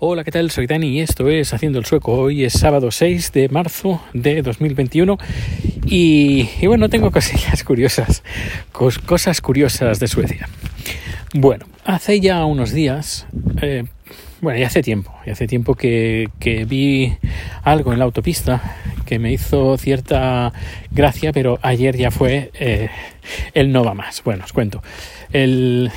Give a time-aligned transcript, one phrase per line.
[0.00, 0.52] Hola, ¿qué tal?
[0.52, 2.12] Soy Dani y esto es Haciendo el Sueco.
[2.12, 5.18] Hoy es sábado 6 de marzo de 2021
[5.86, 8.22] y, y bueno, tengo cosillas curiosas,
[8.70, 10.48] cosas curiosas de Suecia.
[11.34, 13.26] Bueno, hace ya unos días,
[13.60, 13.86] eh,
[14.40, 16.28] bueno, ya hace tiempo, ya hace tiempo que,
[16.68, 17.16] vi
[17.64, 20.52] algo en la autopista que me hizo cierta
[20.92, 22.88] gracia, pero ayer ya fue eh,
[23.52, 24.22] el no va más.
[24.22, 24.80] Bueno, os cuento.
[25.32, 25.90] El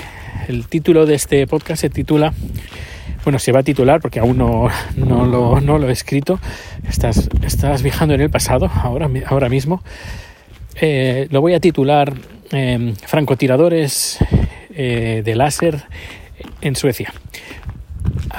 [0.69, 2.33] título de este podcast se titula
[3.23, 6.39] bueno, se va a titular porque aún no, no, lo, no lo, he escrito.
[6.87, 9.83] Estás, estás viajando en el pasado, ahora, ahora mismo.
[10.75, 12.13] Eh, lo voy a titular
[12.51, 14.17] eh, Francotiradores
[14.71, 15.83] eh, de láser
[16.61, 17.13] en Suecia.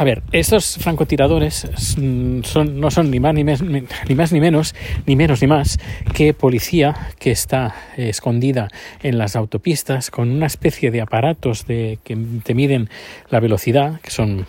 [0.02, 4.74] A ver, estos francotiradores son, no son ni más ni, ni más ni menos,
[5.06, 5.78] ni menos ni más
[6.12, 8.66] que policía que está escondida
[9.04, 12.90] en las autopistas con una especie de aparatos de, que te miden
[13.30, 14.44] la velocidad, que son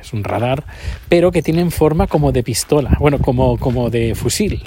[0.00, 0.64] es un radar,
[1.08, 4.60] pero que tienen forma como de pistola, bueno, como, como de fusil,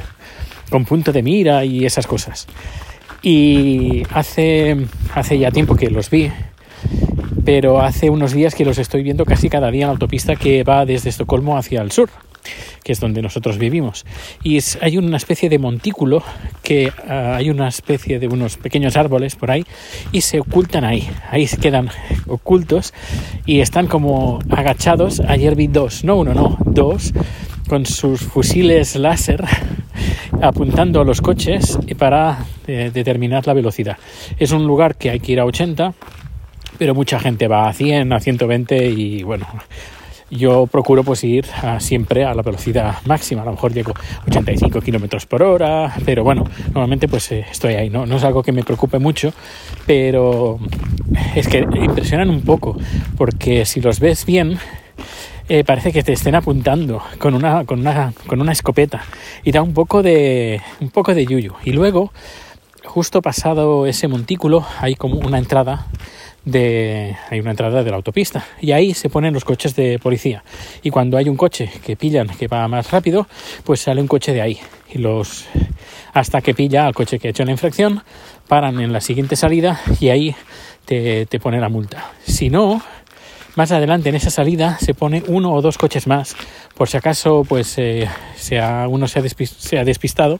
[0.69, 2.47] con punto de mira y esas cosas.
[3.21, 6.31] Y hace, hace ya tiempo que los vi
[7.51, 10.63] pero hace unos días que los estoy viendo casi cada día en la autopista que
[10.63, 12.07] va desde Estocolmo hacia el sur,
[12.83, 14.05] que es donde nosotros vivimos.
[14.43, 16.21] Y hay una especie de montículo
[16.61, 19.65] que uh, hay una especie de unos pequeños árboles por ahí
[20.11, 21.89] y se ocultan ahí, ahí se quedan
[22.27, 22.93] ocultos
[23.47, 25.19] y están como agachados.
[25.19, 27.13] Ayer vi dos, no uno, no, dos,
[27.67, 29.43] con sus fusiles láser
[30.43, 33.97] apuntando a los coches para eh, determinar la velocidad.
[34.37, 35.95] Es un lugar que hay que ir a 80
[36.79, 39.45] pero mucha gente va a 100, a 120 y bueno,
[40.31, 41.45] yo procuro pues ir
[41.79, 43.93] siempre a la velocidad máxima, a lo mejor llego
[44.27, 48.05] 85 kilómetros por hora, pero bueno, normalmente pues eh, estoy ahí, ¿no?
[48.05, 49.33] no es algo que me preocupe mucho,
[49.85, 50.59] pero
[51.35, 52.77] es que impresionan un poco,
[53.17, 54.57] porque si los ves bien,
[55.49, 59.03] eh, parece que te estén apuntando con una, con una, con una escopeta
[59.43, 61.55] y da un poco de, un poco de yuyu.
[61.65, 62.13] Y luego,
[62.85, 65.87] justo pasado ese montículo, hay como una entrada
[66.45, 70.43] de, hay una entrada de la autopista y ahí se ponen los coches de policía.
[70.83, 73.27] Y cuando hay un coche que pillan que va más rápido
[73.63, 74.59] pues sale un coche de ahí.
[74.91, 75.45] Y los
[76.13, 78.03] hasta que pilla al coche que ha hecho la infracción
[78.47, 80.35] paran en la siguiente salida y ahí
[80.85, 82.11] te, te pone la multa.
[82.25, 82.81] Si no
[83.55, 86.35] más adelante en esa salida se pone uno o dos coches más.
[86.75, 90.37] Por si acaso pues eh, sea, uno se ha, se ha despistado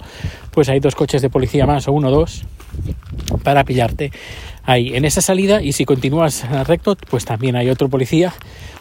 [0.51, 2.43] pues hay dos coches de policía más o uno o dos
[3.43, 4.11] para pillarte
[4.63, 8.33] ahí en esa salida y si continúas recto pues también hay otro policía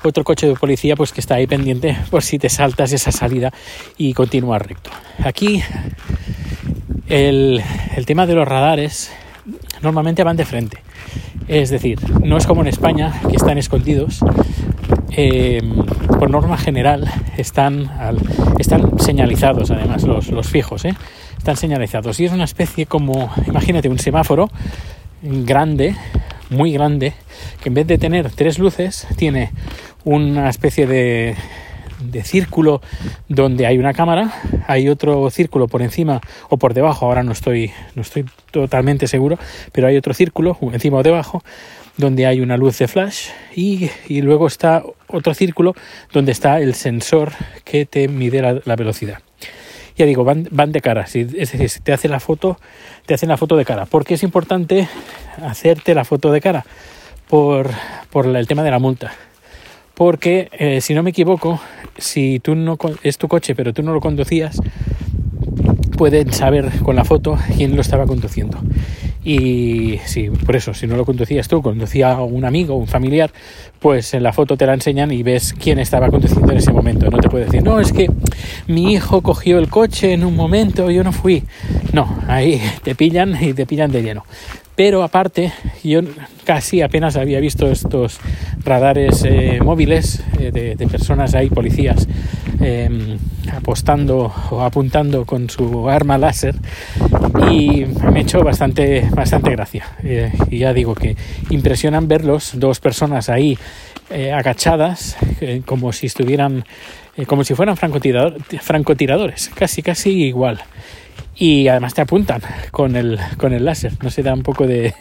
[0.03, 3.53] otro coche de policía pues que está ahí pendiente por si te saltas esa salida
[3.97, 4.91] y continúas recto.
[5.25, 5.63] Aquí
[7.09, 7.63] el,
[7.97, 9.11] el tema de los radares
[9.83, 10.79] normalmente van de frente.
[11.49, 14.21] Es decir no es como en España que están escondidos.
[15.11, 15.63] Eh,
[16.19, 17.91] por norma general están,
[18.59, 20.95] están señalizados además los, los fijos ¿eh?
[21.37, 22.21] están señalizados.
[22.21, 24.51] Y es una especie como imagínate un semáforo
[25.23, 25.97] grande,
[26.51, 27.13] muy grande,
[27.63, 29.51] que en vez de tener tres luces, tiene
[30.05, 31.37] una especie de,
[32.01, 32.81] de círculo
[33.29, 34.33] donde hay una cámara,
[34.67, 39.39] hay otro círculo por encima o por debajo, ahora no estoy, no estoy totalmente seguro,
[39.73, 41.43] pero hay otro círculo encima o debajo
[41.97, 45.75] donde hay una luz de flash y, y luego está otro círculo
[46.13, 47.33] donde está el sensor
[47.65, 49.19] que te mide la, la velocidad
[49.99, 51.07] ya digo, van, van de cara.
[51.07, 52.59] Si, es decir, si te hace la foto,
[53.05, 53.85] te hacen la foto de cara.
[53.85, 54.89] ¿Por qué es importante
[55.43, 56.65] hacerte la foto de cara?
[57.29, 57.69] Por,
[58.11, 59.13] por el tema de la multa.
[59.95, 61.61] Porque, eh, si no me equivoco,
[61.99, 64.61] si tú no es tu coche, pero tú no lo conducías,
[65.97, 68.59] pueden saber con la foto quién lo estaba conduciendo.
[69.25, 73.31] Y sí, por eso, si no lo conducías tú, conducía un amigo, un familiar,
[73.79, 77.11] pues en la foto te la enseñan y ves quién estaba conduciendo en ese momento.
[77.11, 78.11] No te puede decir, no, es que
[78.67, 81.45] mi hijo cogió el coche en un momento, yo no fui.
[81.93, 84.25] No, ahí te pillan y te pillan de lleno.
[84.79, 85.53] Pero aparte,
[85.83, 86.03] yo
[86.45, 88.21] casi apenas había visto estos
[88.65, 92.07] radares eh, móviles eh, de, de, personas ahí, policías,
[92.61, 93.19] eh,
[93.53, 96.55] apostando o apuntando con su arma láser
[97.51, 99.85] y me hecho bastante, bastante gracia.
[100.03, 101.17] Eh, y ya digo que
[101.51, 103.59] impresionan verlos, dos personas ahí
[104.11, 105.17] eh, agachadas,
[105.67, 106.65] como si estuvieran,
[107.27, 110.61] como si fueran francotirador, francotiradores, casi, casi igual
[111.37, 113.93] y además te apuntan con el, con el láser.
[114.03, 114.95] No sé, da un poco de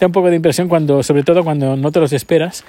[0.00, 2.64] da un poco de impresión cuando, sobre todo cuando no te los esperas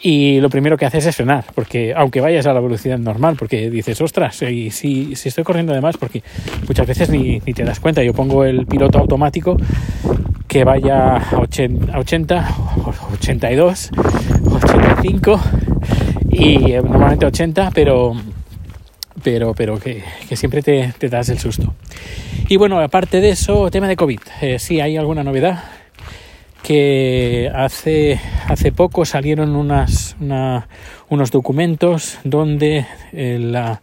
[0.00, 3.70] y lo primero que haces es frenar, porque aunque vayas a la velocidad normal, porque
[3.70, 6.22] dices, ostras, y si, si estoy corriendo de más, porque
[6.68, 9.56] muchas veces ni, ni, te das cuenta, yo pongo el piloto automático
[10.46, 12.56] que vaya a 80, 80
[13.14, 13.90] 82,
[14.52, 15.40] 85
[16.30, 18.14] y eh, normalmente 80, pero
[19.22, 20.02] pero, pero que,
[20.36, 21.72] siempre te, te, das el susto.
[22.46, 24.20] Y bueno, aparte de eso, tema de COVID.
[24.42, 25.64] Eh, sí, hay alguna novedad
[26.62, 30.14] que hace, hace poco salieron unas,
[31.08, 33.80] unos documentos donde eh, la,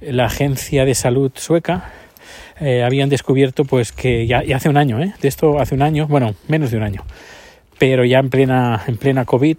[0.00, 1.90] la, agencia de salud sueca
[2.60, 6.34] eh, habían descubierto pues que ya, hace un año, de esto hace un año, bueno,
[6.46, 7.04] menos de un año,
[7.78, 9.56] pero ya en plena, en plena COVID,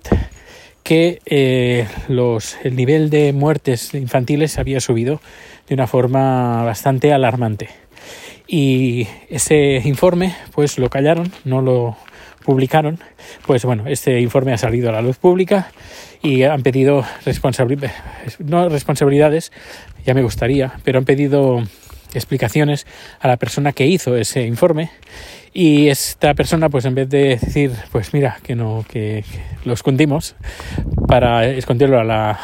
[0.83, 5.21] que los, el nivel de muertes infantiles había subido
[5.68, 7.69] de una forma bastante alarmante.
[8.51, 11.96] Y ese informe, pues lo callaron, no lo
[12.44, 13.00] publicaron.
[13.46, 15.72] Pues bueno, este informe ha salido a la luz pública
[16.24, 17.94] y han pedido responsabilidades,
[18.40, 19.51] no responsabilidades,
[20.04, 21.62] ya me gustaría, pero han pedido
[22.13, 22.85] explicaciones
[23.19, 24.89] a la persona que hizo ese informe.
[25.53, 29.23] Y esta persona pues en vez de decir pues mira que no que,
[29.65, 30.35] lo escondimos
[31.07, 32.39] para esconderlo a la,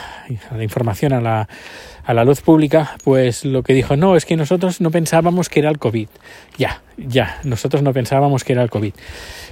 [0.49, 1.47] a la información a la,
[2.03, 5.59] a la luz pública pues lo que dijo no es que nosotros no pensábamos que
[5.59, 6.07] era el COVID
[6.57, 8.93] ya ya nosotros no pensábamos que era el COVID.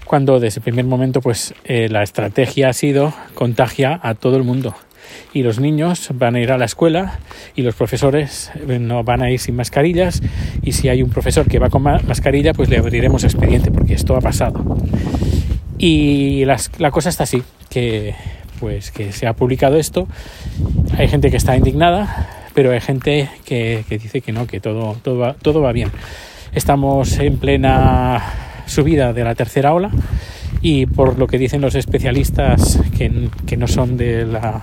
[0.06, 4.44] Cuando desde el primer momento pues eh, la estrategia ha sido contagia a todo el
[4.44, 4.76] mundo
[5.34, 7.20] y los niños van a ir a la escuela
[7.56, 10.22] y los profesores eh, no van a ir sin mascarillas
[10.62, 14.16] y si hay un profesor que va con mascarilla pues le abriremos expediente porque esto
[14.16, 14.78] ha pasado.
[15.78, 18.16] Y la cosa está así que
[18.60, 20.08] pues que se ha publicado esto.
[20.98, 25.34] Hay gente que está indignada pero hay gente que, dice que no que todo todo
[25.42, 25.92] todo va bien.
[26.54, 28.22] Estamos en plena
[28.66, 29.90] subida de la tercera ola
[30.64, 34.62] y por lo que dicen los especialistas que, que no son de la,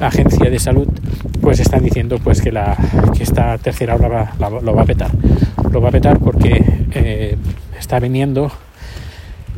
[0.00, 0.88] agencia de salud
[1.40, 2.76] pues están diciendo pues que la
[3.16, 5.10] que esta tercera ola lo va a petar.
[5.70, 7.36] Lo va a petar porque eh,
[7.78, 8.50] está viniendo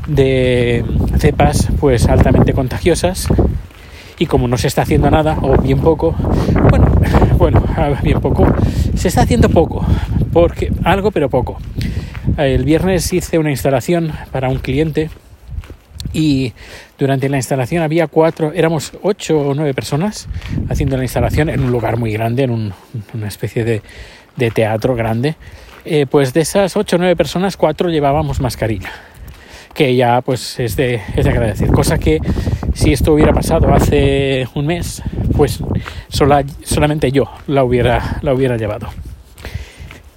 [0.07, 0.85] de
[1.19, 3.27] cepas pues altamente contagiosas
[4.19, 6.15] y como no se está haciendo nada o bien poco
[6.69, 6.95] bueno
[7.39, 7.65] bueno
[8.03, 8.47] bien poco
[8.95, 9.85] se está haciendo poco
[10.31, 11.57] porque algo pero poco.
[12.37, 15.09] El viernes hice una instalación para un cliente
[16.15, 16.55] y
[16.99, 20.29] durante la instalación había cuatro, éramos ocho o nueve personas
[20.71, 22.73] haciendo la instalación en un lugar muy grande, en
[23.13, 23.83] una especie de,
[24.37, 25.35] de teatro grande.
[25.85, 28.91] Eh, pues de esas ocho o nueve personas, cuatro llevábamos mascarilla,
[29.75, 31.69] que ya pues es de, es de agradecer.
[31.69, 32.21] Cosa que
[32.73, 35.03] si esto hubiera pasado hace un mes,
[35.37, 35.59] pues
[36.09, 38.89] sola, solamente yo la hubiera, la hubiera llevado.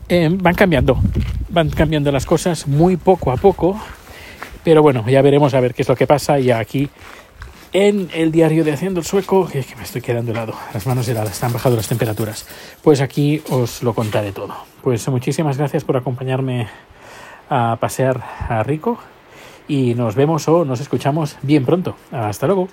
[0.08, 1.02] Eh, van cambiando,
[1.50, 3.78] van cambiando las cosas muy poco a poco
[4.68, 6.42] pero bueno, ya veremos a ver qué es lo que pasa.
[6.42, 6.90] Y aquí
[7.72, 11.08] en el diario de Haciendo el Sueco, que, que me estoy quedando helado, las manos
[11.08, 12.46] heladas, están bajando las temperaturas.
[12.84, 14.54] Pues aquí os lo contaré todo.
[14.82, 16.68] Pues muchísimas gracias por acompañarme
[17.50, 19.00] a pasear a Rico
[19.70, 21.96] y nos vemos o nos escuchamos bien pronto.
[22.12, 22.68] Hasta luego.